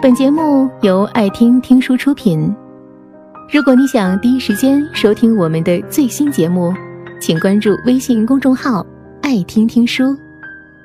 [0.00, 2.54] 本节目由爱听听书出品。
[3.50, 6.72] 如果你想第一时间收听我们的最新节目，
[7.20, 8.86] 请关注微信公众号
[9.22, 10.16] “爱听听书”，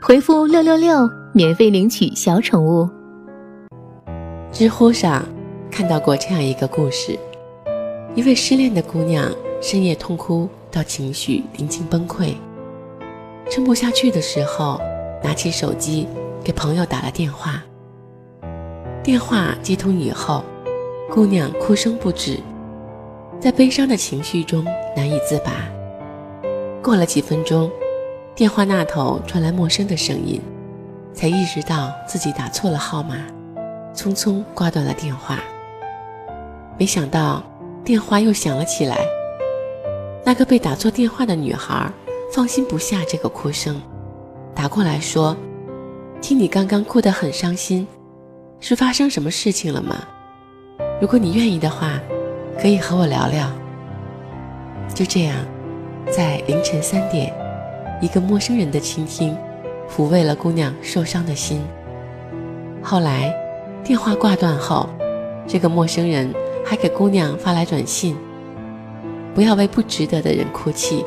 [0.01, 2.89] 回复“六六六”免费领取小宠物。
[4.51, 5.23] 知乎上
[5.69, 7.15] 看到过这样一个故事：
[8.15, 9.29] 一位失恋的姑娘
[9.61, 12.33] 深夜痛哭到情绪临近崩溃，
[13.47, 14.81] 撑不下去的时候，
[15.23, 16.07] 拿起手机
[16.43, 17.63] 给朋友打了电话。
[19.03, 20.41] 电话接通以后，
[21.11, 22.39] 姑娘哭声不止，
[23.37, 24.63] 在悲伤的情绪中
[24.95, 25.51] 难以自拔。
[26.81, 27.69] 过了几分钟，
[28.33, 30.41] 电话那头传来陌生的声音，
[31.13, 33.17] 才意识到自己打错了号码，
[33.93, 35.37] 匆匆挂断了电话。
[36.79, 37.43] 没想到
[37.83, 38.97] 电话又响了起来，
[40.23, 41.91] 那个被打错电话的女孩
[42.31, 43.81] 放心不下这个哭声，
[44.55, 45.35] 打过来说
[46.21, 47.85] ：“听你刚刚哭得很伤心。”
[48.65, 50.07] 是发生什么事情了吗？
[51.01, 51.99] 如果你愿意的话，
[52.57, 53.51] 可以和我聊聊。
[54.95, 55.35] 就这样，
[56.09, 57.33] 在凌晨三点，
[58.01, 59.35] 一个陌生人的倾听，
[59.93, 61.61] 抚慰了姑娘受伤的心。
[62.81, 63.35] 后来，
[63.83, 64.87] 电话挂断后，
[65.45, 66.33] 这个陌生人
[66.65, 68.15] 还给姑娘发来短信
[69.35, 71.03] ：“不要为不值得的人哭泣，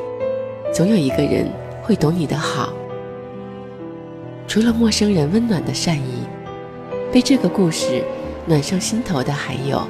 [0.75, 1.51] 总有一个人
[1.83, 2.71] 会懂你的好。”
[4.47, 6.27] 除了陌生人温暖的善意。
[7.13, 8.03] 被这个故事
[8.47, 9.81] 暖上心头的，还有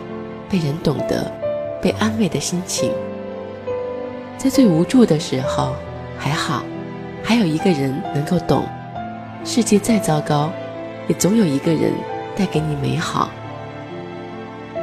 [0.49, 1.31] 被人懂得、
[1.83, 2.91] 被安慰的心情。
[4.39, 5.75] 在最无助的时候，
[6.19, 6.63] 还好，
[7.23, 8.65] 还有一个人能够懂。
[9.45, 10.51] 世界再糟糕，
[11.09, 11.93] 也总有一个人
[12.37, 13.31] 带给你美好。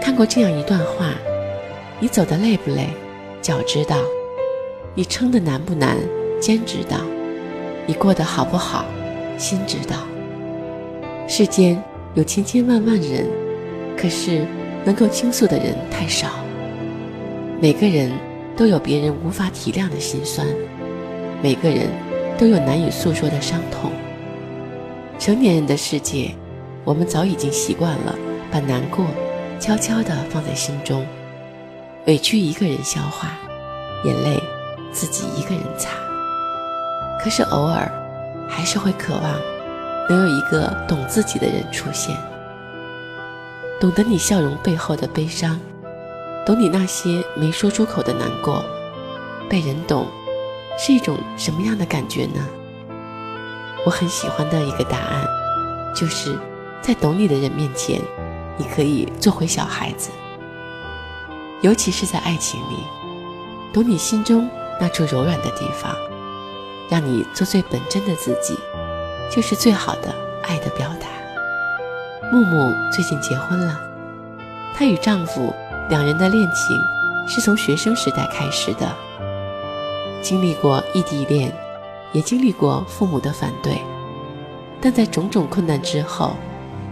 [0.01, 1.13] 看过这样一段话：
[1.99, 2.89] 你走的累不累，
[3.41, 3.97] 脚知道；
[4.95, 5.97] 你撑的难不难，
[6.41, 6.97] 肩知道；
[7.85, 8.85] 你过得好不好，
[9.37, 9.95] 心知道。
[11.27, 11.81] 世间。
[12.15, 13.27] 有千千万万人，
[13.97, 14.45] 可是
[14.85, 16.27] 能够倾诉的人太少。
[17.59, 18.11] 每个人
[18.55, 20.45] 都有别人无法体谅的心酸，
[21.41, 21.87] 每个人
[22.37, 23.91] 都有难以诉说的伤痛。
[25.17, 26.31] 成年人的世界，
[26.83, 28.15] 我们早已经习惯了
[28.51, 29.05] 把难过
[29.59, 31.03] 悄悄地放在心中，
[32.05, 33.29] 委屈一个人消化，
[34.05, 34.39] 眼泪
[34.91, 35.89] 自己一个人擦。
[37.23, 37.91] 可是偶尔，
[38.47, 39.52] 还是会渴望。
[40.09, 42.17] 能有一个懂自己的人出现，
[43.79, 45.59] 懂得你笑容背后的悲伤，
[46.45, 48.63] 懂你那些没说出口的难过，
[49.49, 50.07] 被人懂，
[50.77, 52.45] 是一种什么样的感觉呢？
[53.85, 55.27] 我很喜欢的一个答案，
[55.95, 56.37] 就是
[56.81, 58.01] 在懂你的人面前，
[58.57, 60.09] 你可以做回小孩子，
[61.61, 62.75] 尤其是在爱情里，
[63.73, 64.49] 懂你心中
[64.79, 65.95] 那处柔软的地方，
[66.89, 68.57] 让你做最本真的自己。
[69.33, 70.13] 就是最好的
[70.43, 71.07] 爱的表达。
[72.31, 73.79] 木木最近结婚了，
[74.75, 75.51] 她与丈夫
[75.89, 76.79] 两人的恋情
[77.27, 78.87] 是从学生时代开始的，
[80.21, 81.51] 经历过异地恋，
[82.11, 83.81] 也经历过父母的反对，
[84.79, 86.35] 但在种种困难之后，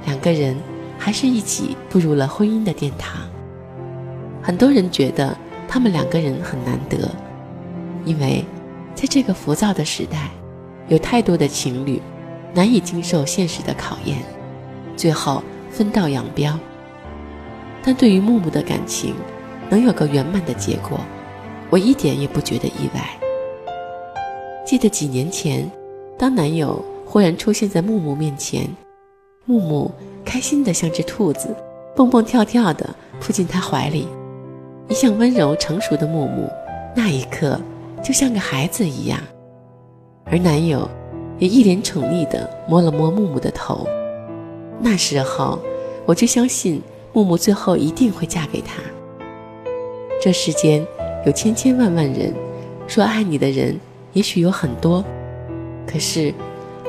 [0.06, 0.58] 两个人
[0.98, 3.22] 还是一起步入了婚姻的殿堂。
[4.42, 5.38] 很多人觉得
[5.68, 7.08] 他们两个人很难得，
[8.04, 8.44] 因为
[8.96, 10.32] 在这个浮躁的时代，
[10.88, 12.02] 有太多的情侣。
[12.54, 14.18] 难以经受现实的考验，
[14.96, 16.58] 最后分道扬镳。
[17.84, 19.16] 但对于木木的感情
[19.70, 21.00] 能有个圆满的结果，
[21.70, 23.02] 我一点也不觉得意外。
[24.66, 25.70] 记得几年前，
[26.18, 28.68] 当男友忽然出现在木木面前，
[29.46, 29.92] 木木
[30.24, 31.56] 开心的像只兔子，
[31.96, 32.88] 蹦蹦跳跳的
[33.20, 34.08] 扑进他怀里。
[34.88, 36.50] 一向温柔成熟的木木，
[36.96, 37.60] 那一刻
[38.04, 39.20] 就像个孩子一样，
[40.26, 40.88] 而男友。
[41.42, 43.88] 也一脸宠溺地摸了摸木木的头。
[44.80, 45.58] 那时候，
[46.06, 46.80] 我就相信
[47.14, 48.80] 木木最后一定会嫁给他。
[50.22, 50.86] 这世间
[51.26, 52.32] 有千千万万人，
[52.86, 53.76] 说爱你的人
[54.14, 55.04] 也许有很多，
[55.88, 56.32] 可是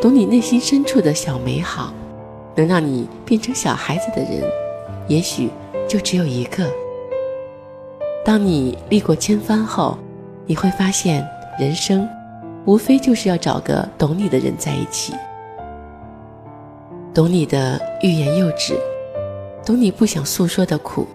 [0.03, 1.91] 懂你内心深处的小美好，
[2.55, 4.43] 能让你变成小孩子的人，
[5.09, 5.49] 也许
[5.89, 6.71] 就只有一个。
[8.23, 9.97] 当你历过千帆后，
[10.45, 11.27] 你会发现
[11.59, 12.07] 人生。
[12.65, 15.13] 无非就是要找个懂你的人在一起，
[17.13, 18.79] 懂你的欲言又止，
[19.67, 21.07] 懂你不想诉说的苦，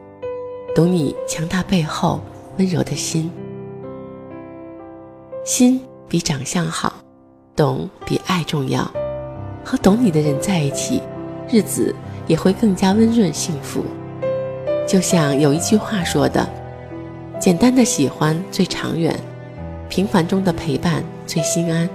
[0.76, 2.20] 懂你强大背后
[2.58, 3.32] 温柔的心。
[5.46, 6.94] 心比长相好，
[7.56, 8.90] 懂比爱重要。
[9.64, 11.02] 和懂你的人在一起，
[11.50, 11.94] 日子
[12.26, 13.84] 也会更加温润幸福。
[14.86, 16.48] 就像有一句话说的
[17.40, 19.18] ：“简单的喜欢最长远。”
[19.89, 21.89] 平凡中的陪伴最心安，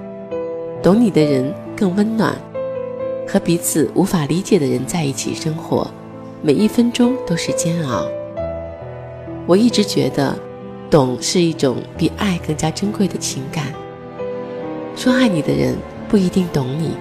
[0.82, 2.34] 懂你的人更温暖。
[3.28, 5.88] 和彼此无法理解的人在一起生活，
[6.42, 8.06] 每一分钟都是煎熬。
[9.46, 10.34] 我一直觉得，
[10.90, 13.66] 懂是一种比爱更加珍贵的情感。
[14.96, 15.76] 说爱你的人
[16.08, 16.96] 不一定懂你，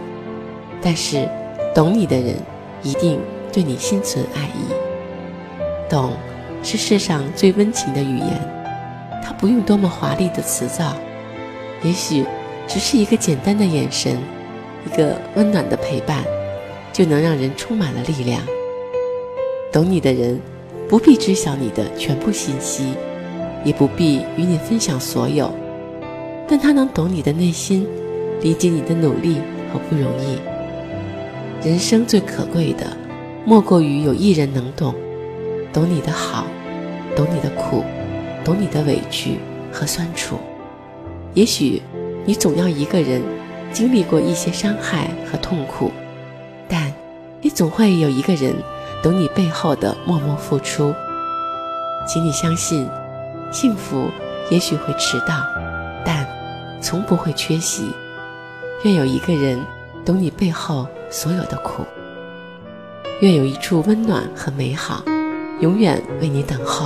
[0.81, 1.27] 但是
[1.73, 2.35] 懂你的人
[2.83, 3.19] 一定
[3.51, 4.71] 对你心存爱意。
[5.89, 6.11] 懂
[6.63, 8.60] 是世上最温情的语言，
[9.21, 10.95] 他不用多么华丽的辞藻，
[11.83, 12.25] 也许
[12.67, 14.17] 只是一个简单的眼神，
[14.85, 16.23] 一个温暖的陪伴，
[16.91, 18.41] 就能让人充满了力量。
[19.71, 20.39] 懂你的人。
[20.89, 22.83] 不必知晓你的全部信息，
[23.63, 25.49] 也不必与你分享所有，
[26.49, 27.87] 但他能懂你的内心，
[28.41, 29.37] 理解你的努力
[29.71, 30.37] 和不容易。
[31.65, 32.87] 人生最可贵的，
[33.45, 34.93] 莫过于有一人能懂，
[35.71, 36.45] 懂你的好，
[37.15, 37.85] 懂你的苦，
[38.43, 39.39] 懂你的委屈
[39.71, 40.37] 和酸楚。
[41.33, 41.81] 也许
[42.25, 43.21] 你总要一个人
[43.71, 45.91] 经历过一些伤害和痛苦，
[46.67, 46.93] 但
[47.41, 48.53] 也总会有一个人。
[49.03, 50.93] 懂你背后的默默付出，
[52.07, 52.87] 请你相信，
[53.51, 54.11] 幸福
[54.51, 55.43] 也许会迟到，
[56.05, 56.23] 但
[56.79, 57.91] 从不会缺席。
[58.83, 59.59] 愿有一个人
[60.05, 61.83] 懂你背后所有的苦，
[63.21, 65.03] 愿有一处温暖和美好，
[65.61, 66.85] 永远为你等候。